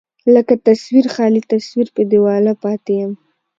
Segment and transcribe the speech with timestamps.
[0.33, 3.11] لکه تصوير، خالي تصوير په دېواله پاتې يم